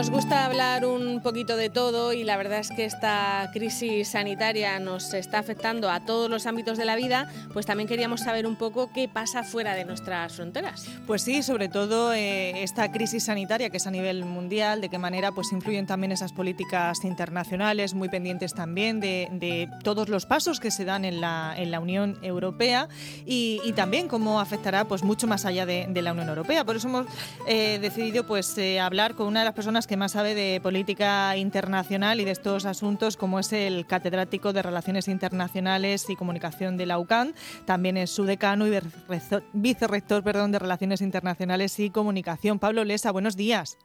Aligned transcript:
nos 0.00 0.08
gusta 0.08 0.46
hablar 0.46 0.86
un 0.86 1.09
poquito 1.20 1.56
de 1.56 1.70
todo 1.70 2.12
y 2.12 2.24
la 2.24 2.36
verdad 2.36 2.58
es 2.58 2.70
que 2.70 2.84
esta 2.84 3.50
crisis 3.52 4.08
sanitaria 4.08 4.78
nos 4.78 5.14
está 5.14 5.38
afectando 5.38 5.90
a 5.90 6.00
todos 6.00 6.30
los 6.30 6.46
ámbitos 6.46 6.78
de 6.78 6.84
la 6.84 6.96
vida, 6.96 7.30
pues 7.52 7.66
también 7.66 7.88
queríamos 7.88 8.20
saber 8.20 8.46
un 8.46 8.56
poco 8.56 8.90
qué 8.92 9.08
pasa 9.08 9.42
fuera 9.42 9.74
de 9.74 9.84
nuestras 9.84 10.34
fronteras. 10.34 10.86
Pues 11.06 11.22
sí, 11.22 11.42
sobre 11.42 11.68
todo 11.68 12.12
eh, 12.12 12.62
esta 12.62 12.90
crisis 12.92 13.24
sanitaria 13.24 13.70
que 13.70 13.76
es 13.76 13.86
a 13.86 13.90
nivel 13.90 14.24
mundial, 14.24 14.80
de 14.80 14.88
qué 14.88 14.98
manera 14.98 15.32
pues 15.32 15.52
influyen 15.52 15.86
también 15.86 16.12
esas 16.12 16.32
políticas 16.32 17.04
internacionales, 17.04 17.94
muy 17.94 18.08
pendientes 18.08 18.54
también 18.54 19.00
de, 19.00 19.68
todos 19.82 20.08
los 20.08 20.26
pasos 20.26 20.60
que 20.60 20.70
se 20.70 20.84
dan 20.84 21.04
en 21.04 21.20
la, 21.20 21.54
en 21.56 21.70
la 21.70 21.80
Unión 21.80 22.18
Europea 22.22 22.88
y, 23.26 23.60
también 23.76 24.08
cómo 24.08 24.40
afectará 24.40 24.84
pues 24.84 25.02
mucho 25.02 25.26
más 25.26 25.46
allá 25.46 25.64
de, 25.64 26.02
la 26.02 26.12
Unión 26.12 26.28
Europea. 26.28 26.64
Por 26.64 26.76
eso 26.76 26.88
hemos 26.88 27.06
eh, 27.46 27.78
decidido 27.80 28.26
pues 28.26 28.58
eh, 28.58 28.80
hablar 28.80 29.14
con 29.14 29.26
una 29.26 29.40
de 29.40 29.44
las 29.44 29.54
personas 29.54 29.86
que 29.86 29.96
más 29.96 30.12
sabe 30.12 30.34
de 30.34 30.60
política 30.60 31.09
internacional 31.36 32.20
y 32.20 32.24
de 32.24 32.30
estos 32.30 32.66
asuntos, 32.66 33.16
como 33.16 33.38
es 33.38 33.52
el 33.52 33.86
catedrático 33.86 34.52
de 34.52 34.62
Relaciones 34.62 35.08
Internacionales 35.08 36.08
y 36.08 36.16
Comunicación 36.16 36.76
de 36.76 36.86
la 36.86 36.98
UCAN. 36.98 37.34
También 37.64 37.96
es 37.96 38.10
su 38.10 38.24
decano 38.24 38.66
y 38.66 38.78
vicerrector 39.52 40.22
perdón, 40.22 40.52
de 40.52 40.58
Relaciones 40.58 41.00
Internacionales 41.00 41.78
y 41.78 41.90
Comunicación. 41.90 42.58
Pablo 42.58 42.84
Lesa, 42.84 43.10
buenos 43.12 43.36
días. 43.36 43.78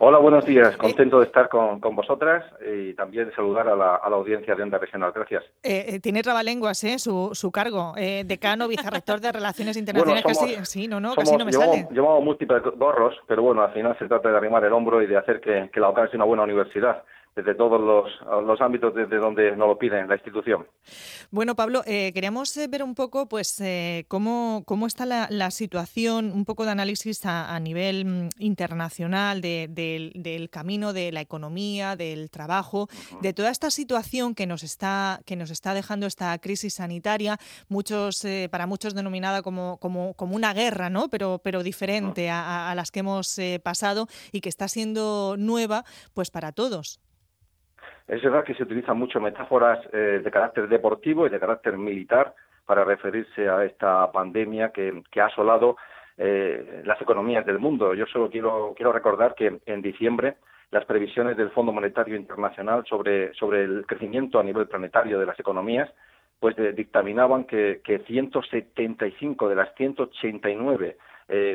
Hola, 0.00 0.18
buenos 0.18 0.46
días. 0.46 0.74
Eh, 0.74 0.78
Contento 0.78 1.18
de 1.18 1.26
estar 1.26 1.48
con, 1.48 1.80
vosotras 1.80 2.44
y 2.64 2.94
también 2.94 3.26
de 3.26 3.34
saludar 3.34 3.68
a 3.68 3.74
la, 3.74 3.96
audiencia 3.96 4.54
de 4.54 4.62
Onda 4.62 4.78
Regional. 4.78 5.10
Gracias. 5.12 5.42
Eh, 5.64 5.86
eh, 5.88 6.00
tiene 6.00 6.22
trabalenguas, 6.22 6.84
¿eh? 6.84 7.00
Su, 7.00 7.30
su 7.32 7.50
cargo. 7.50 7.94
decano, 8.24 8.68
vicerrector 8.68 9.20
de 9.20 9.32
Relaciones 9.32 9.76
Internacionales. 9.76 10.24
casi, 10.24 10.64
sí, 10.64 10.86
no, 10.86 11.00
no, 11.00 11.16
casi 11.16 11.36
no 11.36 11.44
me 11.44 11.52
sale. 11.52 11.88
Llevamos 11.90 12.22
múltiples 12.22 12.62
gorros, 12.76 13.16
pero 13.26 13.42
bueno, 13.42 13.62
al 13.62 13.72
final 13.72 13.98
se 13.98 14.06
trata 14.06 14.30
de 14.30 14.36
arrimar 14.36 14.64
el 14.64 14.72
hombro 14.72 15.02
y 15.02 15.06
de 15.06 15.16
hacer 15.16 15.40
que, 15.40 15.68
que 15.72 15.80
la 15.80 15.90
UCAN 15.90 16.08
sea 16.10 16.16
una 16.18 16.26
buena 16.26 16.44
universidad 16.44 17.02
desde 17.38 17.54
todos 17.54 17.80
los, 17.80 18.60
ámbitos 18.60 18.92
desde 18.94 19.16
donde 19.16 19.54
nos 19.56 19.68
lo 19.68 19.78
piden 19.78 20.08
la 20.08 20.16
institución. 20.16 20.66
Bueno, 21.30 21.54
Pablo, 21.54 21.82
eh, 21.86 22.10
queríamos 22.12 22.56
eh, 22.56 22.66
ver 22.66 22.82
un 22.82 22.96
poco 22.96 23.28
pues 23.28 23.60
eh, 23.60 24.06
cómo, 24.08 24.64
cómo 24.66 24.88
está 24.88 25.06
la, 25.06 25.50
situación, 25.52 26.32
un 26.32 26.44
poco 26.44 26.64
de 26.64 26.72
análisis 26.72 27.24
a, 27.24 27.58
nivel 27.60 28.04
mm, 28.04 28.28
internacional 28.38 29.40
del 29.40 30.48
camino 30.50 30.92
de 30.92 31.12
la 31.12 31.20
economía, 31.20 31.94
del 31.94 32.28
trabajo, 32.28 32.88
de 33.22 33.32
toda 33.32 33.50
esta 33.50 33.70
situación 33.70 34.34
que 34.34 34.46
nos 34.46 34.64
está, 34.64 35.20
que 35.24 35.36
nos 35.36 35.50
está 35.50 35.74
dejando 35.74 36.06
esta 36.06 36.36
crisis 36.38 36.74
sanitaria, 36.74 37.38
muchos, 37.68 38.26
para 38.50 38.66
muchos 38.66 38.94
denominada 38.94 39.42
como, 39.42 39.78
como, 39.78 40.14
como, 40.14 40.34
una 40.34 40.52
guerra, 40.54 40.90
¿no? 40.90 41.08
pero, 41.08 41.40
pero 41.42 41.62
diferente 41.62 42.30
a, 42.30 42.70
a 42.70 42.74
las 42.74 42.90
que 42.90 43.00
hemos 43.00 43.40
pasado 43.62 44.08
y 44.32 44.40
que 44.40 44.48
está 44.48 44.66
siendo 44.66 45.36
nueva 45.38 45.84
pues 46.14 46.30
para 46.30 46.52
todos. 46.52 47.00
Es 48.08 48.22
verdad 48.22 48.42
que 48.42 48.54
se 48.54 48.62
utilizan 48.62 48.98
mucho 48.98 49.20
metáforas 49.20 49.80
eh, 49.92 50.22
de 50.24 50.30
carácter 50.30 50.66
deportivo 50.66 51.26
y 51.26 51.30
de 51.30 51.38
carácter 51.38 51.76
militar 51.76 52.34
para 52.64 52.82
referirse 52.82 53.48
a 53.48 53.64
esta 53.64 54.10
pandemia 54.10 54.70
que, 54.70 55.02
ha 55.20 55.26
asolado 55.26 55.76
eh, 56.16 56.82
las 56.86 57.00
economías 57.02 57.44
del 57.44 57.58
mundo. 57.58 57.92
Yo 57.92 58.06
solo 58.06 58.30
quiero, 58.30 58.72
quiero 58.74 58.92
recordar 58.92 59.34
que 59.34 59.60
en 59.66 59.82
diciembre 59.82 60.36
las 60.70 60.86
previsiones 60.86 61.36
del 61.36 61.50
Fondo 61.50 61.70
Monetario 61.70 62.16
Internacional 62.16 62.84
sobre, 62.86 63.34
sobre 63.34 63.64
el 63.64 63.84
crecimiento 63.86 64.40
a 64.40 64.42
nivel 64.42 64.66
planetario 64.68 65.18
de 65.18 65.26
las 65.26 65.38
economías 65.38 65.90
pues 66.40 66.58
eh, 66.58 66.72
dictaminaban 66.72 67.44
que, 67.44 67.82
que 67.84 67.98
175 68.00 69.48
de 69.48 69.54
las 69.54 69.74
189 69.74 70.96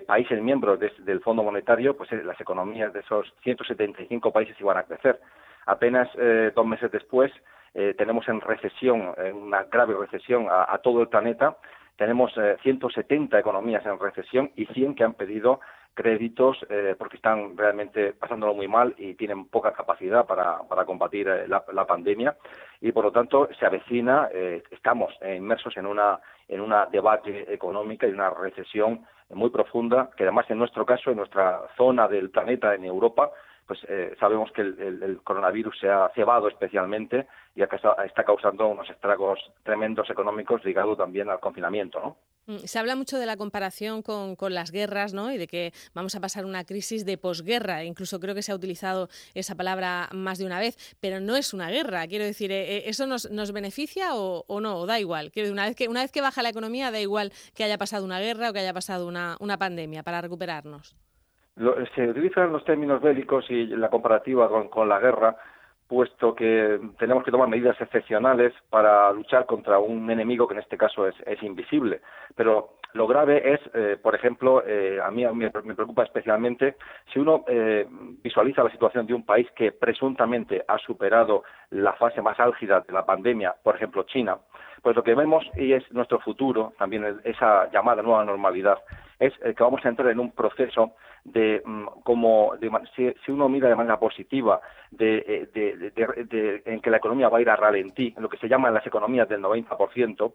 países 0.06 0.40
miembros 0.40 0.80
del 0.80 1.20
Fondo 1.22 1.42
Monetario, 1.42 1.98
pues 1.98 2.12
las 2.12 2.40
economías 2.40 2.94
de 2.94 3.00
esos 3.00 3.34
175 3.42 4.32
países 4.32 4.56
iban 4.60 4.78
a 4.78 4.84
crecer. 4.84 5.20
Apenas 5.66 6.10
eh, 6.18 6.52
dos 6.56 6.66
meses 6.66 6.92
después 6.92 7.32
eh, 7.74 7.96
tenemos 7.98 8.28
en 8.28 8.42
recesión, 8.42 9.14
en 9.18 9.36
una 9.36 9.64
grave 9.64 9.96
recesión 9.96 10.48
a, 10.50 10.78
todo 10.80 11.02
el 11.02 11.08
planeta. 11.08 11.58
Tenemos 11.96 12.34
170 12.62 13.36
eh, 13.36 13.40
economías 13.40 13.86
en 13.86 14.00
recesión 14.00 14.52
y 14.56 14.66
100 14.66 14.96
que 14.96 15.04
han 15.04 15.14
pedido 15.14 15.60
créditos 15.96 16.58
porque 16.98 17.18
están 17.18 17.56
realmente 17.56 18.14
pasándolo 18.14 18.56
muy 18.56 18.68
mal 18.68 18.96
y 18.98 19.14
tienen 19.14 19.46
poca 19.46 19.74
capacidad 19.74 20.26
para, 20.26 20.58
combatir 20.88 21.28
la, 21.48 21.86
pandemia 21.86 22.36
y 22.82 22.92
por 22.92 23.04
lo 23.04 23.12
tanto 23.12 23.48
se 23.60 23.64
avecina, 23.64 24.28
estamos 24.72 25.14
inmersos 25.22 25.78
en 25.78 25.86
una 25.86 26.20
en 26.48 26.62
una 26.62 26.88
debate 26.88 27.54
económica 27.54 28.08
y 28.08 28.12
una 28.12 28.32
recesión 28.32 29.06
muy 29.30 29.52
profunda 29.52 30.10
que 30.18 30.24
además 30.24 30.50
en 30.50 30.58
nuestro 30.58 30.84
caso 30.84 31.12
en 31.12 31.18
nuestra 31.18 31.62
zona 31.78 32.08
del 32.08 32.32
planeta 32.32 32.74
en 32.74 32.86
Europa 32.86 33.32
pues 33.74 33.90
eh, 33.90 34.16
sabemos 34.20 34.52
que 34.52 34.62
el, 34.62 35.20
coronavirus 35.24 35.80
se 35.80 35.90
ha 35.90 36.12
cebado 36.14 36.48
especialmente 36.48 37.26
y 37.56 37.64
está 37.64 38.24
causando 38.24 38.68
unos 38.68 38.88
estragos 38.88 39.40
tremendos 39.64 40.08
económicos 40.12 40.64
ligados 40.64 40.96
también 40.96 41.28
al 41.30 41.40
confinamiento, 41.40 42.00
¿no? 42.00 42.18
Mm, 42.46 42.66
se 42.66 42.78
habla 42.78 42.96
mucho 42.96 43.18
de 43.18 43.26
la 43.26 43.36
comparación 43.36 44.04
con, 44.04 44.36
las 44.54 44.70
guerras, 44.70 45.16
¿no? 45.16 45.32
Y 45.32 45.40
de 45.40 45.48
que 45.48 45.74
vamos 45.96 46.14
a 46.14 46.20
pasar 46.20 46.46
una 46.46 46.66
crisis 46.66 47.04
de 47.04 47.18
posguerra. 47.18 47.84
Incluso 47.84 48.20
creo 48.20 48.36
que 48.36 48.44
se 48.44 48.52
ha 48.52 48.56
utilizado 48.56 49.10
esa 49.34 49.56
palabra 49.56 50.08
más 50.12 50.38
de 50.38 50.46
una 50.46 50.60
vez, 50.60 50.78
pero 51.00 51.20
no 51.20 51.36
es 51.36 51.52
una 51.56 51.72
guerra. 51.72 52.06
Quiero 52.06 52.26
decir, 52.26 52.52
eh, 52.52 52.78
eh, 52.78 52.84
¿eso 52.86 53.08
nos, 53.08 53.52
beneficia 53.54 54.14
o, 54.14 54.60
no? 54.60 54.78
¿O 54.78 54.86
da 54.86 55.00
igual? 55.00 55.32
Quiero 55.32 55.46
decir, 55.46 55.54
una 55.54 55.66
vez, 55.66 55.76
que, 55.76 55.88
una 55.88 56.02
vez 56.02 56.12
que 56.12 56.22
baja 56.22 56.44
la 56.44 56.50
economía, 56.50 56.92
da 56.92 57.00
igual 57.00 57.32
que 57.56 57.64
haya 57.64 57.80
pasado 57.80 58.06
una 58.06 58.20
guerra 58.20 58.52
o 58.52 58.54
que 58.54 58.60
haya 58.60 58.74
pasado 58.74 59.08
una 59.08 59.58
pandemia 59.58 60.04
para 60.04 60.22
recuperarnos 60.22 60.96
se 61.96 62.10
utilizan 62.10 62.52
los 62.52 62.66
términos 62.66 63.02
bélicos 63.02 63.50
y 63.50 63.68
la 63.68 63.90
comparativa 63.90 64.50
con, 64.70 64.90
la 64.90 65.00
guerra, 65.00 65.36
puesto 65.88 66.34
que 66.34 66.80
tenemos 66.98 67.24
que 67.24 67.32
tomar 67.32 67.48
medidas 67.48 67.80
excepcionales 67.80 68.54
para 68.70 69.12
luchar 69.12 69.46
contra 69.46 69.78
un 69.80 70.10
enemigo 70.10 70.48
que 70.48 70.56
en 70.56 70.62
este 70.62 70.78
caso 70.78 71.08
es, 71.08 71.44
invisible. 71.44 72.02
Pero 72.36 72.78
lo 72.94 73.06
grave 73.06 73.54
es, 73.54 73.60
eh, 73.74 73.98
por 74.02 74.16
ejemplo, 74.16 74.64
eh, 74.66 75.00
a 75.04 75.12
mí 75.12 75.26
me, 75.28 75.52
preocupa 75.52 76.04
especialmente 76.04 76.76
si 77.12 77.20
uno 77.20 77.44
eh, 77.48 77.86
visualiza 78.24 78.64
la 78.64 78.72
situación 78.72 79.06
de 79.06 79.14
un 79.14 79.26
país 79.26 79.48
que 79.56 79.72
presuntamente 79.72 80.64
ha 80.68 80.78
superado 80.80 81.44
la 81.70 81.94
fase 81.94 82.22
más 82.22 82.40
álgida 82.40 82.82
de 82.82 82.94
la 82.94 83.06
pandemia, 83.06 83.56
por 83.62 83.76
ejemplo 83.76 84.04
China, 84.04 84.38
pues 84.82 84.96
lo 84.96 85.04
que 85.04 85.16
vemos 85.16 85.46
y 85.56 85.74
es 85.74 85.92
nuestro 85.92 86.20
futuro, 86.20 86.74
también 86.78 87.20
esa 87.24 87.70
llamada 87.72 88.02
nueva 88.02 88.26
normalidad, 88.26 88.80
es 89.20 89.34
que 89.38 89.64
vamos 89.64 89.86
a 89.86 89.90
entrar 89.90 90.10
en 90.10 90.20
un 90.20 90.32
proceso 90.32 90.94
de 91.24 91.62
mm, 91.64 91.86
como 92.04 92.54
si, 92.96 93.14
uno 93.32 93.50
mira 93.50 93.70
de 93.70 93.76
manera 93.76 94.00
positiva 94.00 94.62
de, 94.92 95.50
eh, 95.56 96.62
en 96.66 96.82
que 96.82 96.90
la 96.90 96.98
economía 96.98 97.30
va 97.30 97.38
a 97.38 97.42
ir 97.42 97.50
a 97.50 97.56
ralentí, 97.56 98.14
en 98.16 98.24
lo 98.24 98.30
que 98.30 98.38
se 98.38 98.50
llama 98.50 98.72
las 98.72 98.86
economías 98.86 99.30
del 99.30 99.42
90%, 99.42 100.34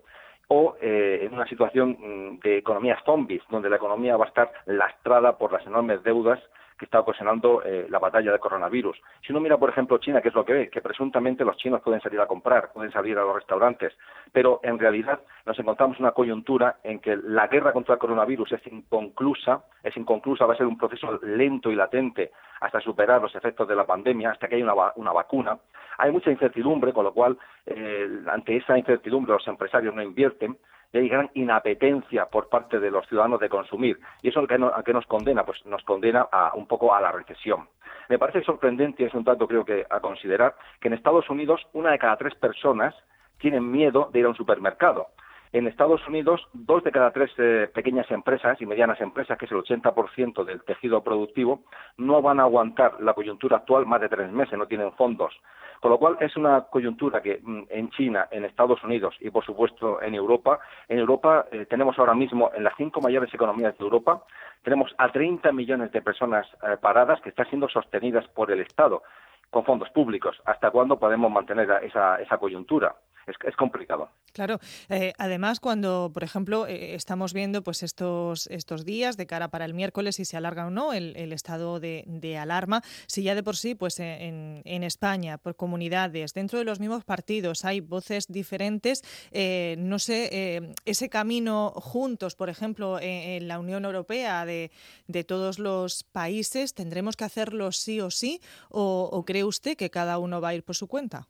o 0.49 0.77
eh, 0.81 1.21
en 1.23 1.35
una 1.35 1.47
situación 1.47 1.97
mm, 1.99 2.41
de 2.41 2.59
economías 2.59 3.03
zombies, 3.05 3.43
donde 3.51 3.69
la 3.69 3.77
economía 3.77 4.17
va 4.17 4.25
a 4.25 4.29
estar 4.29 4.51
lastrada 4.67 5.37
por 5.37 5.53
las 5.53 5.67
enormes 5.67 6.03
deudas 6.03 6.41
que 6.79 6.85
está 6.85 7.01
ocasionando 7.01 7.63
eh, 7.65 7.87
la 7.91 7.99
batalla 7.99 8.31
del 8.31 8.41
coronavirus. 8.41 8.97
Si 9.27 9.33
uno 9.33 9.41
mira, 9.41 9.59
por 9.59 9.71
ejemplo, 9.71 9.99
China, 9.99 10.21
¿qué 10.23 10.29
es 10.29 10.35
lo 10.35 10.45
que 10.45 10.53
ve? 10.53 10.71
Que 10.71 10.81
presuntamente 10.81 11.45
los 11.45 11.57
chinos 11.57 11.83
pueden 11.83 12.01
salir 12.01 12.21
a 12.21 12.27
comprar, 12.27 12.73
pueden 12.73 12.93
salir 12.93 13.19
a 13.19 13.23
los 13.23 13.35
restaurantes, 13.35 13.93
pero 14.33 14.61
en 14.63 14.79
realidad 14.79 15.21
nos 15.45 15.59
encontramos 15.59 15.99
una 15.99 16.13
coyuntura 16.13 16.77
en 16.85 17.01
que 17.01 17.17
la 17.17 17.49
guerra 17.49 17.73
contra 17.73 17.95
el 17.95 18.01
coronavirus 18.01 18.53
es 18.53 18.67
inconclusa, 18.69 19.65
es 19.83 19.97
inconclusa, 19.97 20.47
va 20.47 20.55
a 20.55 20.57
ser 20.57 20.67
un 20.67 20.79
proceso 20.79 21.19
lento 21.23 21.71
y 21.71 21.75
latente 21.75 22.31
hasta 22.61 22.81
superar 22.81 23.21
los 23.21 23.35
efectos 23.35 23.67
de 23.69 23.77
la 23.77 23.87
pandemia, 23.87 24.31
hasta 24.31 24.49
que 24.49 24.57
haya 24.57 24.73
una, 24.97 25.13
vacuna. 25.13 25.59
Hay 25.99 26.13
mucha 26.13 26.31
incertidumbre, 26.31 26.93
con 26.93 27.05
lo 27.05 27.13
cual, 27.13 27.37
eh, 27.67 28.09
ante 28.29 28.57
esa 28.57 28.79
incertidumbre 28.79 29.33
los 29.33 29.47
empresarios 29.49 29.95
no 29.95 30.03
invierten, 30.03 30.57
y 30.93 30.99
hay 30.99 31.09
gran 31.09 31.31
inapetencia 31.35 32.27
por 32.27 32.49
parte 32.49 32.81
de 32.81 32.91
los 32.91 33.07
ciudadanos 33.09 33.41
de 33.41 33.49
consumir. 33.49 33.99
¿Y 34.23 34.29
eso 34.29 34.41
a 34.41 34.83
qué 34.83 34.93
nos 34.93 35.07
condena? 35.07 35.45
Pues 35.45 35.65
nos 35.67 35.83
condena 35.85 36.27
a, 36.31 36.53
un 36.55 36.67
poco 36.67 36.95
a 36.95 37.01
la 37.01 37.13
recesión. 37.13 37.69
Me 38.09 38.19
parece 38.19 38.43
sorprendente, 38.43 39.03
y 39.03 39.07
es 39.07 39.15
un 39.15 39.25
dato 39.25 39.47
creo 39.47 39.65
que 39.65 39.87
a 39.89 40.01
considerar, 40.01 40.55
que 40.81 40.89
en 40.89 40.95
Estados 40.95 41.29
Unidos 41.29 41.61
una 41.75 41.91
de 41.91 41.99
cada 41.99 42.17
tres 42.17 42.35
personas 42.37 42.95
tienen 43.39 43.71
miedo 43.71 44.09
de 44.13 44.21
ir 44.21 44.25
a 44.25 44.31
un 44.31 44.35
supermercado. 44.35 45.09
En 45.53 45.67
Estados 45.67 46.07
Unidos, 46.07 46.47
dos 46.53 46.85
de 46.85 46.93
cada 46.93 47.11
tres 47.11 47.31
eh, 47.39 47.71
pequeñas 47.73 48.11
empresas 48.11 48.61
y 48.61 48.67
medianas 48.67 49.01
empresas, 49.01 49.39
que 49.39 49.47
es 49.47 49.53
el 49.53 49.59
80% 49.59 50.45
del 50.45 50.63
tejido 50.63 51.03
productivo, 51.03 51.63
no 51.97 52.21
van 52.21 52.39
a 52.39 52.43
aguantar 52.43 53.01
la 53.01 53.15
coyuntura 53.15 53.59
actual 53.59 53.87
más 53.87 54.01
de 54.03 54.11
tres 54.11 54.31
meses, 54.31 54.59
no 54.59 54.67
tienen 54.67 54.93
fondos. 54.93 55.35
Con 55.81 55.91
lo 55.91 55.99
cual 55.99 56.17
es 56.21 56.37
una 56.37 56.63
coyuntura 56.63 57.23
que 57.23 57.41
mm, 57.43 57.63
en 57.71 57.91
China, 57.91 58.29
en 58.31 58.45
Estados 58.45 58.83
Unidos 58.83 59.15
y 59.21 59.31
por 59.31 59.45
supuesto 59.45 60.03
en 60.03 60.15
Europa, 60.15 60.59
en 60.89 60.99
Europa 60.99 61.47
eh, 61.53 61.67
tenemos 61.67 61.99
ahora 61.99 62.15
mismo 62.15 62.51
en 62.55 62.65
las 62.65 62.75
cinco 62.77 63.01
mayores 63.01 63.33
economías 63.33 63.77
de 63.79 63.85
Europa, 63.85 64.25
tenemos 64.63 64.95
a 64.99 65.11
30 65.11 65.53
millones 65.53 65.93
de 65.93 66.03
personas 66.03 66.47
eh, 66.63 66.77
paradas 66.81 67.21
que 67.21 67.31
están 67.31 67.49
siendo 67.49 67.69
sostenidas 67.69 68.27
por 68.29 68.51
el 68.51 68.61
Estado 68.61 69.03
con 69.51 69.65
fondos 69.65 69.89
públicos. 69.91 70.41
¿Hasta 70.45 70.71
cuándo 70.71 70.99
podemos 70.99 71.31
mantener 71.31 71.71
esa, 71.83 72.17
esa 72.17 72.39
coyuntura? 72.39 72.95
Es, 73.29 73.57
complicado. 73.57 74.09
Claro, 74.33 74.59
eh, 74.89 75.13
además 75.19 75.61
cuando, 75.61 76.11
por 76.15 76.25
ejemplo, 76.25 76.67
eh, 76.67 76.95
estamos 76.95 77.33
viendo 77.33 77.63
pues 77.63 77.83
estos, 77.83 78.47
estos 78.47 78.85
días 78.85 79.17
de 79.17 79.27
cara 79.27 79.49
para 79.49 79.65
el 79.65 79.75
miércoles 79.75 80.17
si 80.17 80.25
se 80.25 80.37
alarga 80.37 80.67
o 80.67 80.71
no 80.71 80.93
el, 80.93 81.33
estado 81.33 81.81
de, 81.81 82.39
alarma, 82.41 82.83
si 83.07 83.23
ya 83.23 83.35
de 83.35 83.43
por 83.43 83.57
sí 83.57 83.75
pues 83.75 84.01
en, 84.01 84.63
en, 84.65 84.83
España, 84.83 85.39
por 85.39 85.57
comunidades, 85.57 86.33
dentro 86.33 86.59
de 86.59 86.65
los 86.65 86.81
mismos 86.81 87.05
partidos 87.05 87.65
hay 87.65 87.81
voces 87.81 88.27
diferentes, 88.29 89.03
eh, 89.31 89.77
no 89.79 89.99
sé, 89.99 90.75
ese 90.85 91.09
camino 91.09 91.73
juntos, 91.75 92.35
por 92.35 92.49
ejemplo, 92.49 92.99
en, 93.01 93.49
la 93.49 93.59
Unión 93.59 93.85
Europea 93.85 94.47
de, 94.47 94.71
de, 95.07 95.25
todos 95.25 95.59
los 95.59 96.05
países, 96.05 96.75
¿tendremos 96.75 97.17
que 97.17 97.25
hacerlo 97.25 97.73
sí 97.73 98.01
o 98.01 98.11
sí 98.11 98.41
o 98.71 99.25
cree 99.27 99.45
usted 99.45 99.77
que 99.77 99.91
cada 99.91 100.19
uno 100.19 100.41
va 100.41 100.49
a 100.49 100.55
ir 100.55 100.63
por 100.63 100.77
su 100.77 100.87
cuenta? 100.87 101.29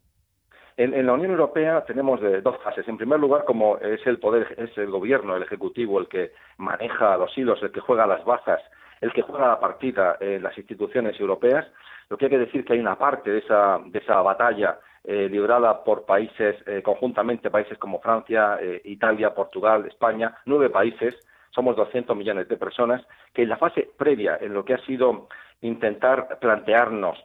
En, 0.79 1.07
la 1.07 1.13
Unión 1.13 1.33
Europea 1.33 1.85
tenemos 1.85 2.21
dos 2.45 2.57
fases. 2.63 2.87
En 2.87 2.97
primer 2.97 3.19
lugar, 3.19 3.45
como 3.45 3.79
es 3.79 4.07
el 4.07 4.21
poder, 4.21 4.55
es 4.57 4.79
el 4.79 4.91
gobierno, 4.91 5.35
el 5.35 5.43
ejecutivo, 5.43 5.99
el 5.99 6.07
que 6.07 6.31
maneja 6.57 7.17
los 7.17 7.37
hilos, 7.37 7.61
el 7.65 7.73
que 7.73 7.81
juega 7.81 8.07
las 8.07 8.25
bazas, 8.25 8.61
el 9.01 9.13
que 9.13 9.23
juega 9.23 9.49
la 9.49 9.59
partida 9.59 10.17
en 10.21 10.41
las 10.41 10.57
instituciones 10.57 11.19
europeas, 11.19 11.67
lo 12.09 12.17
que 12.17 12.27
hay 12.27 12.31
que 12.31 12.39
decir 12.39 12.65
que 12.65 12.75
hay 12.75 12.79
una 12.79 12.97
parte 12.97 13.29
de 13.29 13.39
esa, 13.39 13.81
de 13.87 13.99
esa 13.99 14.23
batalla 14.23 14.79
eh, 15.03 15.29
librada 15.29 15.83
por 15.83 16.05
países, 16.05 16.55
eh, 16.65 16.81
conjuntamente 16.81 17.51
países 17.51 17.77
como 17.79 18.01
Francia, 18.01 18.59
eh, 18.61 18.81
Italia, 18.85 19.35
Portugal, 19.35 19.85
España, 19.85 20.39
nueve 20.47 20.71
países, 20.71 21.17
somos 21.51 21.75
200 21.75 22.17
millones 22.17 22.47
de 22.47 22.57
personas, 22.57 23.05
que 23.35 23.43
en 23.43 23.49
la 23.49 23.57
fase 23.57 23.91
previa, 23.97 24.39
en 24.41 24.55
lo 24.55 24.65
que 24.65 24.75
ha 24.75 24.87
sido 24.87 25.27
intentar 25.61 26.39
plantearnos 26.39 27.19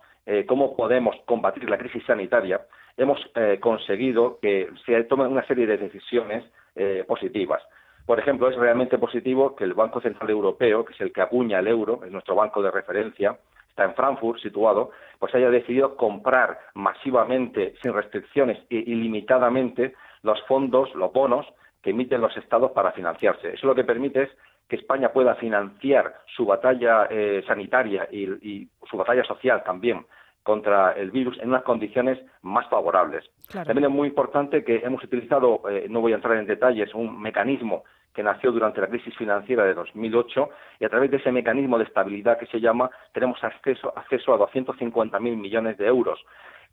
cómo 0.48 0.78
podemos 0.78 1.18
combatir 1.26 1.70
la 1.70 1.78
crisis 1.78 2.02
sanitaria, 2.06 2.62
hemos 2.98 3.20
eh, 3.36 3.60
conseguido 3.60 4.40
que 4.42 4.70
se 4.86 5.04
tomen 5.06 5.28
una 5.28 5.46
serie 5.46 5.68
de 5.68 5.78
decisiones 5.78 6.44
eh, 6.76 7.04
positivas. 7.08 7.62
Por 8.06 8.20
ejemplo, 8.20 8.50
es 8.50 8.56
realmente 8.58 8.98
positivo 8.98 9.56
que 9.56 9.64
el 9.64 9.74
Banco 9.74 10.02
Central 10.02 10.30
Europeo, 10.30 10.84
que 10.84 10.94
es 10.94 11.02
el 11.02 11.14
que 11.14 11.22
acuña 11.22 11.60
el 11.60 11.68
euro, 11.68 12.02
es 12.06 12.12
nuestro 12.12 12.36
banco 12.36 12.62
de 12.62 12.72
referencia, 12.72 13.38
está 13.70 13.86
en 13.86 13.96
Frankfurt 13.96 14.40
situado, 14.40 14.92
pues 15.20 15.34
haya 15.34 15.50
decidido 15.50 15.96
comprar 15.96 16.60
masivamente, 16.76 17.76
sin 17.82 17.94
restricciones 17.94 18.60
e 18.70 18.76
ilimitadamente, 18.76 19.96
los 20.22 20.42
fondos, 20.44 20.94
los 20.96 21.12
bonos 21.12 21.48
que 21.82 21.92
emiten 21.92 22.22
los 22.22 22.36
estados 22.38 22.72
para 22.72 22.92
financiarse. 22.92 23.54
Eso 23.54 23.68
lo 23.68 23.76
que 23.76 23.84
permite 23.84 24.24
es 24.24 24.30
que 24.68 24.76
España 24.76 25.12
pueda 25.12 25.36
financiar 25.36 26.14
su 26.36 26.46
batalla 26.46 27.08
eh, 27.10 27.44
sanitaria 27.48 28.08
y, 28.12 28.68
su 28.90 28.98
batalla 28.98 29.24
social 29.24 29.64
también 29.64 30.06
contra 30.44 30.92
el 30.92 31.12
virus 31.12 31.40
en 31.40 31.50
unas 31.50 31.64
condiciones 31.64 32.20
más 32.42 32.68
favorables. 32.70 33.24
También 33.52 33.86
es 33.86 33.90
muy 33.90 34.10
importante 34.10 34.64
que 34.64 34.78
hemos 34.78 35.04
utilizado, 35.04 35.62
eh, 35.70 35.88
no 35.90 36.02
voy 36.02 36.12
a 36.12 36.16
entrar 36.16 36.38
en 36.38 36.46
detalles, 36.46 36.94
un 36.94 37.22
mecanismo 37.22 37.84
que 38.14 38.24
nació 38.24 38.52
durante 38.52 38.80
la 38.80 38.88
crisis 38.88 39.16
financiera 39.18 39.66
de 39.66 39.74
2008 39.74 40.50
y 40.80 40.86
a 40.86 40.90
través 40.90 41.10
de 41.10 41.18
ese 41.18 41.32
mecanismo 41.32 41.78
de 41.78 41.86
estabilidad 41.86 42.38
que 42.38 42.46
se 42.46 42.60
llama 42.60 42.92
tenemos 43.12 43.44
acceso, 43.44 43.92
acceso 43.98 44.34
a 44.34 44.38
250.000 44.38 45.20
millones 45.20 45.78
de 45.78 45.88
euros. 45.88 46.24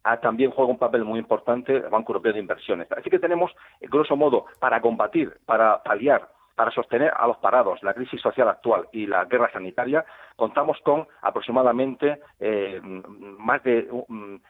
Ah, 0.02 0.19
también 0.19 0.50
juega 0.50 0.70
un 0.70 0.78
papel 0.78 1.05
muy 1.05 1.19
importante 1.19 1.76
el 1.76 1.88
Banco 1.88 2.12
Europeo 2.12 2.32
de 2.32 2.40
Inversiones. 2.40 2.90
Así 2.93 3.11
que 3.11 3.19
tenemos, 3.19 3.52
grosso 3.81 4.16
modo, 4.16 4.46
para 4.58 4.81
combatir, 4.81 5.32
para 5.46 5.82
paliar 5.82 6.28
para 6.61 6.73
sostener 6.73 7.11
a 7.17 7.27
los 7.27 7.39
parados, 7.39 7.83
la 7.83 7.95
crisis 7.95 8.21
social 8.21 8.47
actual 8.47 8.87
y 8.93 9.07
la 9.07 9.25
guerra 9.25 9.51
sanitaria, 9.51 10.05
contamos 10.37 10.77
con 10.83 11.09
aproximadamente 11.23 12.21
eh, 12.39 12.79
más 12.83 13.62
de 13.62 13.89
un, 13.91 14.43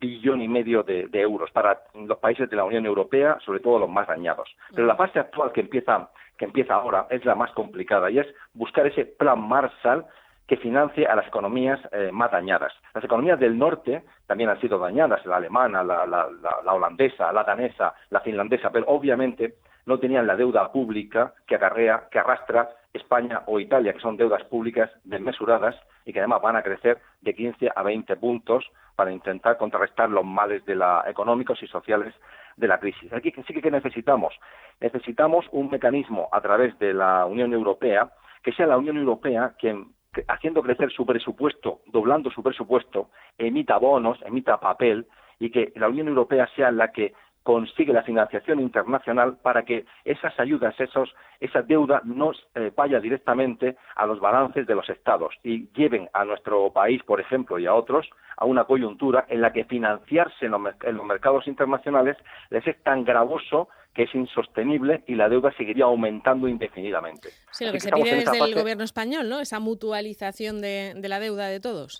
billón 0.00 0.40
y 0.40 0.48
medio 0.48 0.82
de, 0.82 1.10
euros 1.12 1.50
para 1.50 1.82
los 1.92 2.16
países 2.20 2.48
de 2.48 2.56
la 2.56 2.64
Unión 2.64 2.86
Europea, 2.86 3.36
sobre 3.44 3.60
todo 3.60 3.80
los 3.80 3.90
más 3.90 4.08
dañados. 4.08 4.48
Pero 4.74 4.86
la 4.86 4.96
fase 4.96 5.18
actual 5.18 5.52
que 5.52 5.60
empieza, 5.60 6.08
que 6.38 6.46
empieza 6.46 6.72
ahora 6.72 7.06
es 7.10 7.22
la 7.26 7.34
más 7.34 7.50
complicada 7.50 8.10
y 8.10 8.18
es 8.18 8.26
buscar 8.54 8.86
ese 8.86 9.04
plan 9.04 9.38
Marshall 9.38 10.06
que 10.46 10.56
financie 10.56 11.06
a 11.06 11.16
las 11.16 11.26
economías 11.26 11.78
eh, 11.92 12.08
más 12.10 12.30
dañadas. 12.30 12.72
Las 12.94 13.04
economías 13.04 13.38
del 13.38 13.58
norte 13.58 14.04
también 14.26 14.48
han 14.48 14.58
sido 14.58 14.78
dañadas, 14.78 15.26
la 15.26 15.36
alemana, 15.36 15.84
la, 15.84 16.06
la 16.06 16.72
holandesa, 16.72 17.30
la 17.30 17.44
danesa, 17.44 17.92
la 18.08 18.20
finlandesa, 18.20 18.70
pero 18.70 18.86
obviamente 18.86 19.56
no 19.88 19.98
tenían 19.98 20.26
la 20.26 20.36
deuda 20.36 20.70
pública 20.70 21.32
que 21.46 21.54
acarrea, 21.56 22.08
que 22.10 22.18
arrastra 22.18 22.68
España 22.92 23.42
o 23.46 23.58
Italia, 23.58 23.94
que 23.94 24.00
son 24.00 24.18
deudas 24.18 24.44
públicas 24.44 24.90
desmesuradas 25.04 25.74
y 26.04 26.12
que 26.12 26.20
además 26.20 26.42
van 26.42 26.56
a 26.56 26.62
crecer 26.62 26.98
de 27.22 27.34
15 27.34 27.70
a 27.74 27.82
20 27.82 28.16
puntos 28.16 28.70
para 28.94 29.10
intentar 29.10 29.56
contrarrestar 29.56 30.10
los 30.10 30.26
males 30.26 30.64
de 30.66 30.74
la, 30.74 31.04
económicos 31.06 31.62
y 31.62 31.66
sociales 31.68 32.14
de 32.56 32.68
la 32.68 32.78
crisis. 32.78 33.10
Aquí 33.14 33.32
sí 33.46 33.54
que 33.54 33.70
necesitamos. 33.70 34.34
Necesitamos 34.80 35.46
un 35.52 35.70
mecanismo 35.70 36.28
a 36.32 36.40
través 36.42 36.78
de 36.78 36.92
la 36.92 37.24
Unión 37.24 37.54
Europea, 37.54 38.10
que 38.42 38.52
sea 38.52 38.66
la 38.66 38.76
Unión 38.76 38.98
Europea 38.98 39.54
quien 39.58 39.94
haciendo 40.28 40.62
crecer 40.62 40.90
su 40.90 41.06
presupuesto, 41.06 41.80
doblando 41.86 42.30
su 42.30 42.42
presupuesto, 42.42 43.08
emita 43.38 43.78
bonos, 43.78 44.18
emita 44.26 44.60
papel 44.60 45.06
y 45.38 45.50
que 45.50 45.72
la 45.76 45.88
Unión 45.88 46.08
Europea 46.08 46.48
sea 46.56 46.70
la 46.72 46.92
que 46.92 47.14
consigue 47.48 47.94
la 47.94 48.02
financiación 48.02 48.60
internacional 48.60 49.38
para 49.40 49.62
que 49.62 49.86
esas 50.04 50.38
ayudas, 50.38 50.78
esos, 50.78 51.08
esa 51.40 51.62
deuda 51.62 52.02
no 52.04 52.32
eh, 52.54 52.70
vaya 52.76 53.00
directamente 53.00 53.78
a 53.96 54.04
los 54.04 54.20
balances 54.20 54.66
de 54.66 54.74
los 54.74 54.86
estados 54.90 55.34
y 55.42 55.66
lleven 55.72 56.10
a 56.12 56.26
nuestro 56.26 56.70
país, 56.70 57.02
por 57.04 57.22
ejemplo, 57.22 57.58
y 57.58 57.64
a 57.64 57.72
otros 57.72 58.06
a 58.36 58.44
una 58.44 58.64
coyuntura 58.64 59.24
en 59.30 59.40
la 59.40 59.50
que 59.50 59.64
financiarse 59.64 60.44
en 60.44 60.50
los, 60.50 61.06
mercados 61.06 61.46
internacionales 61.46 62.18
les 62.50 62.66
es 62.66 62.82
tan 62.82 63.02
gravoso 63.02 63.70
que 63.94 64.02
es 64.02 64.14
insostenible 64.14 65.02
y 65.06 65.14
la 65.14 65.30
deuda 65.30 65.50
seguiría 65.56 65.86
aumentando 65.86 66.48
indefinidamente. 66.48 67.30
Sí, 67.52 67.64
lo 67.64 67.72
que, 67.72 67.80
se 67.80 67.90
pide 67.90 68.14
desde 68.14 68.44
el 68.44 68.54
gobierno 68.54 68.84
español, 68.84 69.30
¿no? 69.30 69.40
Esa 69.40 69.58
mutualización 69.58 70.60
de 70.60 71.00
la 71.02 71.18
deuda 71.18 71.46
de 71.46 71.60
todos. 71.60 71.98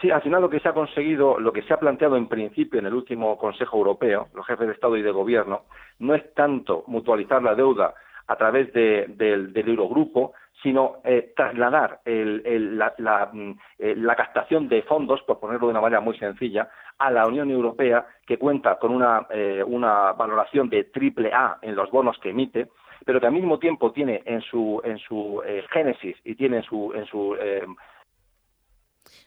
Sí, 0.00 0.10
al 0.10 0.22
final 0.22 0.42
lo 0.42 0.50
que 0.50 0.60
se 0.60 0.68
ha 0.68 0.74
conseguido, 0.74 1.38
lo 1.38 1.52
que 1.52 1.62
se 1.62 1.72
ha 1.72 1.78
planteado 1.78 2.16
en 2.16 2.26
principio 2.26 2.80
en 2.80 2.86
el 2.86 2.94
último 2.94 3.38
Consejo 3.38 3.78
Europeo, 3.78 4.28
los 4.34 4.46
jefes 4.46 4.66
de 4.66 4.72
Estado 4.72 4.96
y 4.96 5.02
de 5.02 5.12
Gobierno, 5.12 5.62
no 6.00 6.14
es 6.14 6.34
tanto 6.34 6.84
mutualizar 6.88 7.42
la 7.42 7.54
deuda 7.54 7.94
a 8.26 8.36
través 8.36 8.72
del, 8.72 9.52
Eurogrupo, 9.54 10.32
sino 10.62 10.96
eh, 11.04 11.32
trasladar 11.36 12.00
mm, 12.04 13.50
eh, 13.78 13.94
la, 13.96 14.16
captación 14.16 14.68
de 14.68 14.82
fondos, 14.82 15.22
por 15.22 15.38
ponerlo 15.38 15.66
de 15.66 15.72
una 15.72 15.80
manera 15.80 16.00
muy 16.00 16.16
sencilla, 16.18 16.68
a 16.98 17.10
la 17.10 17.26
Unión 17.26 17.50
Europea, 17.50 18.06
que 18.26 18.38
cuenta 18.38 18.78
con 18.78 18.92
una, 18.92 19.26
eh, 19.30 19.62
una 19.64 20.12
valoración 20.12 20.68
de 20.70 20.84
triple 20.84 21.32
A 21.32 21.58
en 21.60 21.76
los 21.76 21.90
bonos 21.90 22.18
que 22.18 22.30
emite, 22.30 22.68
pero 23.04 23.20
que 23.20 23.26
al 23.26 23.32
mismo 23.32 23.58
tiempo 23.58 23.92
tiene 23.92 24.22
en 24.24 24.40
su, 24.40 24.80
en 24.82 24.98
su 24.98 25.42
génesis 25.70 26.16
y 26.24 26.34
tiene 26.36 26.58
en 26.58 26.62
su, 26.62 26.92
en 26.94 27.04
su 27.04 27.36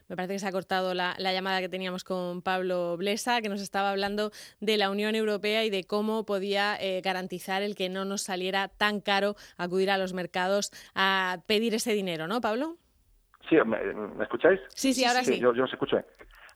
me 0.08 0.16
parece 0.16 0.34
que 0.34 0.40
se 0.40 0.48
ha 0.48 0.52
cortado 0.52 0.94
la, 0.94 1.16
llamada 1.18 1.60
que 1.60 1.70
teníamos 1.70 2.04
con 2.04 2.42
Pablo 2.42 2.98
Blesa, 2.98 3.42
que 3.42 3.50
nos 3.50 3.62
estaba 3.62 3.92
hablando 3.92 4.32
de 4.60 4.78
la 4.78 4.90
Unión 4.90 5.16
Europea 5.16 5.66
y 5.66 5.70
de 5.70 5.84
cómo 5.84 6.26
podía 6.26 6.76
eh, 6.80 7.02
garantizar 7.02 7.62
el 7.62 7.76
que 7.76 7.90
no 7.90 8.06
nos 8.06 8.22
saliera 8.22 8.68
tan 8.68 9.02
caro 9.02 9.36
acudir 9.58 9.92
a 9.92 9.98
los 9.98 10.14
mercados 10.14 10.72
a 10.96 11.38
pedir 11.48 11.74
ese 11.74 11.94
dinero, 11.94 12.28
¿no, 12.28 12.42
Pablo? 12.42 12.76
Sí, 13.50 13.56
¿me, 13.66 13.78
escucháis? 14.24 14.60
Sí, 14.70 14.94
sí, 14.94 15.06
ahora 15.06 15.24
sí. 15.24 15.40
Yo, 15.40 15.54
yo 15.54 15.64
os 15.64 15.72
escucho. 15.72 15.98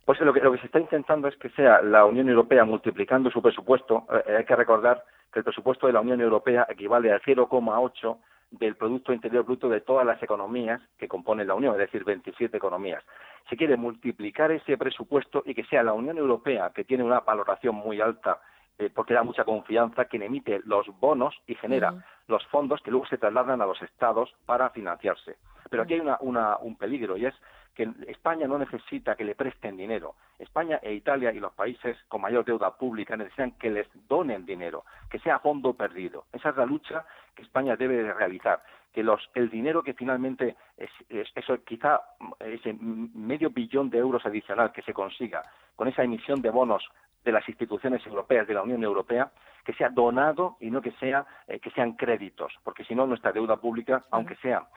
Pues 0.06 0.20
lo 0.20 0.34
que, 0.34 0.42
lo 0.42 0.51
que 0.51 0.58
se 0.58 0.66
está 0.66 0.80
intentando 0.80 1.28
es 1.28 1.36
que 1.38 1.50
sea 1.50 1.82
la 1.82 2.06
Unión 2.06 2.28
Europea 2.28 2.66
multiplicando 2.66 3.30
su 3.30 3.42
presupuesto. 3.42 4.08
Eh, 4.28 4.38
hay 4.38 4.46
que 4.46 4.56
recordar 4.56 5.04
que 5.32 5.40
el 5.40 5.46
presupuesto 5.46 5.88
de 5.88 5.94
la 5.94 6.01
Unión 6.01 6.22
Europea 6.22 6.66
equivale 6.70 7.12
al 7.12 7.22
0,8 7.22 8.18
del 8.51 8.75
Producto 8.75 9.13
Interior 9.13 9.46
Bruto 9.46 9.70
de 9.70 9.81
todas 9.81 10.05
las 10.05 10.22
economías 10.22 10.81
que 10.98 11.08
componen 11.08 11.48
la 11.48 11.55
Unión, 11.55 11.74
es 11.74 11.79
decir, 11.79 12.03
27 12.03 12.55
economías. 12.55 13.03
Se 13.50 13.58
quiere 13.58 13.77
multiplicar 13.77 14.51
ese 14.51 14.77
presupuesto 14.77 15.41
y 15.46 15.55
que 15.55 15.63
sea 15.63 15.84
la 15.84 15.93
Unión 15.93 16.17
Europea, 16.17 16.72
que 16.75 16.84
tiene 16.84 17.03
una 17.03 17.22
valoración 17.22 17.75
muy 17.75 18.01
alta, 18.01 18.39
eh, 18.77 18.89
porque 18.93 19.13
da 19.13 19.24
mucha 19.24 19.46
confianza, 19.46 20.05
quien 20.05 20.24
emite 20.24 20.62
los 20.65 20.88
bonos 21.00 21.36
y 21.48 21.55
genera 21.55 21.93
los 22.27 22.46
fondos 22.48 22.81
que 22.81 22.91
luego 22.91 23.05
se 23.08 23.17
trasladan 23.17 23.62
a 23.62 23.65
los 23.65 23.81
estados 23.81 24.34
para 24.46 24.70
financiarse. 24.70 25.38
Pero 25.70 25.84
aquí 25.84 25.93
hay 25.93 26.01
un 26.01 26.75
peligro 26.75 27.15
y 27.17 27.25
es 27.25 27.36
que 27.75 27.90
España 28.08 28.48
no 28.48 28.58
necesita 28.58 29.16
que 29.16 29.24
le 29.24 29.36
presten 29.36 29.78
dinero. 29.78 30.16
España 30.40 30.80
e 30.82 30.94
Italia 30.94 31.32
y 31.32 31.40
los 31.40 31.54
países 31.54 31.98
con 32.08 32.22
mayor 32.22 32.44
deuda 32.44 32.75
pública 32.75 33.16
necesitan 33.16 33.51
que 33.54 33.70
les 33.70 33.88
donen 34.08 34.46
dinero, 34.46 34.84
que 35.10 35.20
sea 35.20 35.40
fondo 35.40 35.74
perdido. 35.74 36.25
Esa 36.34 36.50
es 36.50 36.58
la 36.58 36.66
lucha 36.66 37.06
que 37.36 37.44
España 37.44 37.75
debe 37.75 38.12
realizar. 38.13 38.62
Que 38.92 39.04
los, 39.04 39.30
el 39.36 39.50
dinero 39.50 39.84
que 39.84 39.94
finalmente, 39.94 40.58
es, 40.78 40.90
eso 41.10 41.63
quizá 41.63 42.01
ese 42.40 42.74
medio 42.74 43.50
billón 43.50 43.90
de 43.90 44.00
euros 44.00 44.25
adicional 44.25 44.74
que 44.74 44.82
se 44.82 44.94
consiga 44.94 45.44
con 45.75 45.88
esa 45.88 46.04
emisión 46.04 46.42
de 46.42 46.50
bonos 46.50 46.84
de 47.24 47.32
las 47.32 47.48
instituciones 47.48 48.06
europeas, 48.06 48.48
de 48.48 48.56
la 48.56 48.63
Unión 48.63 48.84
Europea, 48.84 49.32
que 49.63 49.74
sea 49.74 49.90
donado 49.90 50.58
y 50.60 50.72
no 50.72 50.82
que 50.82 50.92
sea 50.94 51.25
eh, 51.48 51.60
que 51.60 51.70
sean 51.72 51.94
créditos, 51.94 52.51
porque 52.63 52.84
si 52.84 52.96
no 52.96 53.06
nuestra 53.06 53.32
deuda 53.32 53.58
pública, 53.58 54.04
aunque 54.10 54.36
sea 54.38 54.68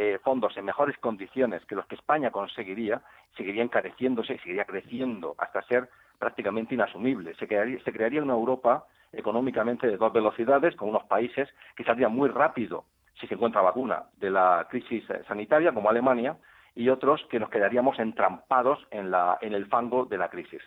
eh, 0.00 0.20
fondos 0.22 0.56
en 0.56 0.64
mejores 0.64 0.96
condiciones 0.98 1.64
que 1.64 1.74
los 1.74 1.84
que 1.86 1.96
España 1.96 2.30
conseguiría, 2.30 3.02
seguiría 3.36 3.64
encareciéndose 3.64 4.38
seguiría 4.38 4.64
creciendo 4.64 5.34
hasta 5.38 5.60
ser 5.62 5.88
prácticamente 6.20 6.76
inasumible. 6.76 7.34
Se 7.34 7.48
crearía, 7.48 8.22
una 8.22 8.34
Europa 8.34 8.84
económicamente 9.12 9.88
de 9.88 9.96
dos 9.96 10.12
velocidades 10.12 10.76
con 10.76 10.90
unos 10.90 11.02
países 11.06 11.48
que 11.74 11.82
saldrían 11.82 12.12
muy 12.12 12.28
rápido 12.28 12.84
si 13.18 13.26
se 13.26 13.34
encuentra 13.34 13.60
vacuna 13.60 14.04
de 14.18 14.30
la 14.30 14.68
crisis 14.70 15.02
sanitaria, 15.26 15.72
como 15.72 15.90
Alemania, 15.90 16.36
y 16.76 16.90
otros 16.90 17.20
que 17.28 17.40
nos 17.40 17.50
quedaríamos 17.50 17.98
entrampados 17.98 18.78
en, 18.92 19.10
la, 19.10 19.38
en 19.40 19.52
el 19.52 19.66
fango 19.66 20.04
de 20.04 20.18
la 20.18 20.28
crisis. 20.28 20.62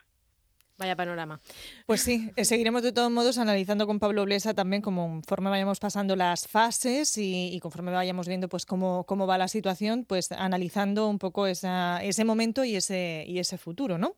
Vaya 0.82 0.96
panorama. 0.96 1.40
Pues 1.86 2.02
sí, 2.02 2.32
eh, 2.36 2.44
seguiremos 2.44 2.82
de 2.82 2.92
todos 2.92 3.12
modos 3.12 3.38
analizando 3.38 3.86
con 3.86 4.00
Pablo 4.00 4.26
Blesa 4.26 4.56
también 4.56 4.82
conforme 4.82 5.52
vayamos 5.52 5.80
pasando 5.80 6.16
las 6.16 6.48
fases 6.48 7.20
y, 7.20 7.60
conforme 7.62 7.92
vayamos 7.92 8.28
viendo 8.28 8.50
pues 8.50 8.66
cómo, 8.66 9.04
cómo 9.04 9.28
va 9.28 9.38
la 9.38 9.48
situación, 9.48 10.06
pues 10.10 10.32
analizando 10.32 11.08
un 11.08 11.20
poco 11.20 11.46
esa, 11.46 12.02
ese 12.04 12.26
momento 12.26 12.64
y 12.64 12.78
ese, 12.78 13.24
y 13.28 13.38
ese 13.38 13.60
futuro, 13.60 14.00
¿no? 14.00 14.14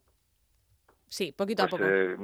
Sí, 1.10 1.34
poquito 1.38 1.64
a 1.64 1.68
pues, 1.68 1.82
poco. 1.82 1.94
Eh, 1.94 2.18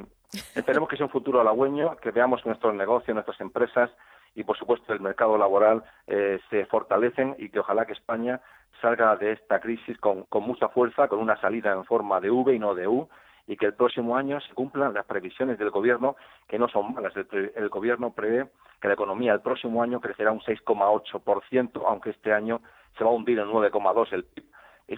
esperemos 0.55 0.88
que 0.88 0.96
sea 0.96 1.08
un 1.08 1.12
futuro 1.12 1.41
halagüeño, 1.41 1.98
que 1.98 2.12
veamos 2.12 2.41
que 2.41 2.48
nuestros 2.48 2.74
negocios, 2.74 3.13
nuestras 3.13 3.41
empresas 3.41 3.91
y, 4.36 4.46
por 4.46 4.58
supuesto, 4.58 4.93
el 4.93 5.01
mercado 5.01 5.38
laboral 5.38 5.84
eh, 6.08 6.39
se 6.50 6.65
fortalecen 6.67 7.36
y 7.39 7.50
que 7.50 7.60
ojalá 7.60 7.86
que 7.86 7.91
España 7.91 8.39
salga 8.79 9.17
de 9.17 9.34
esta 9.34 9.60
crisis 9.60 9.98
con, 9.98 10.24
con 10.24 10.43
mucha 10.43 10.69
fuerza, 10.69 11.10
con 11.10 11.19
una 11.19 11.39
salida 11.41 11.74
en 11.74 11.84
forma 11.84 12.22
de 12.22 12.31
V 12.31 12.55
y 12.55 12.60
no 12.60 12.74
de 12.74 12.88
U, 12.88 13.10
y 13.50 13.58
que 13.58 13.65
el 13.65 13.74
próximo 13.74 14.15
año 14.15 14.39
se 14.41 14.53
cumplan 14.53 14.94
las 14.94 15.08
previsiones 15.08 15.58
del 15.58 15.72
gobierno, 15.72 16.15
que 16.48 16.60
no 16.60 16.70
son 16.70 16.94
malas. 16.94 17.13
El, 17.15 17.70
gobierno 17.70 18.13
prevé 18.13 18.48
que 18.79 18.88
la 18.88 18.94
economía 18.94 19.34
el 19.34 19.41
próximo 19.41 19.82
año 19.82 20.00
crecerá 20.00 20.32
un 20.32 20.39
6,8%, 20.41 21.84
aunque 21.88 22.12
este 22.12 22.32
año 22.32 22.62
se 22.96 23.03
va 23.03 23.10
a 23.10 23.13
hundir 23.13 23.39
en 23.39 23.48
9,2% 23.48 24.13
el 24.13 24.24
PIB. 24.25 24.46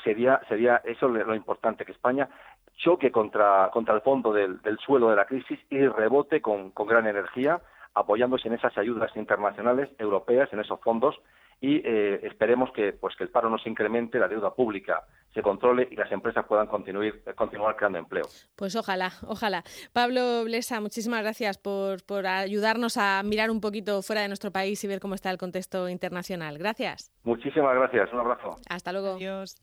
Sería, 0.03 0.41
sería 0.49 0.81
eso 0.83 1.07
lo 1.07 1.33
importante, 1.33 1.85
que 1.85 1.93
España 1.93 2.27
choque 2.75 3.09
contra, 3.09 3.69
contra 3.71 3.95
el 3.95 4.01
fondo 4.01 4.33
del, 4.33 4.59
suelo 4.85 5.09
de 5.09 5.15
la 5.15 5.25
crisis 5.25 5.59
y 5.69 5.87
rebote 5.87 6.41
con, 6.41 6.71
con 6.71 6.87
gran 6.87 7.07
energía, 7.07 7.61
apoyándose 7.93 8.49
en 8.49 8.55
esas 8.55 8.77
ayudas 8.77 9.15
internacionales, 9.15 9.89
europeas, 9.97 10.51
en 10.51 10.59
esos 10.59 10.81
fondos, 10.81 11.21
y 11.61 11.75
eh, 11.85 12.19
esperemos 12.23 12.71
que 12.73 12.91
pues 12.91 13.15
que 13.15 13.23
el 13.23 13.29
paro 13.29 13.49
no 13.49 13.59
se 13.59 13.69
incremente, 13.69 14.17
la 14.17 14.27
deuda 14.27 14.53
pública 14.53 15.05
se 15.33 15.41
controle 15.41 15.87
y 15.89 15.95
las 15.95 16.11
empresas 16.11 16.45
puedan 16.45 16.67
continuar, 16.67 17.13
continuar 17.35 17.75
creando 17.77 17.99
empleo. 17.99 18.25
Pues 18.55 18.75
ojalá, 18.75 19.11
ojalá. 19.27 19.63
Pablo 19.93 20.43
Blesa, 20.43 20.81
muchísimas 20.81 21.21
gracias 21.21 21.57
por, 21.57 22.03
por 22.03 22.25
ayudarnos 22.25 22.97
a 22.97 23.21
mirar 23.23 23.51
un 23.51 23.61
poquito 23.61 24.01
fuera 24.01 24.23
de 24.23 24.27
nuestro 24.27 24.51
país 24.51 24.83
y 24.83 24.87
ver 24.87 24.99
cómo 24.99 25.15
está 25.15 25.29
el 25.29 25.37
contexto 25.37 25.87
internacional. 25.87 26.57
Gracias. 26.57 27.11
Muchísimas 27.23 27.75
gracias. 27.75 28.11
Un 28.11 28.19
abrazo. 28.19 28.57
Hasta 28.67 28.91
luego. 28.91 29.15
Adiós. 29.15 29.55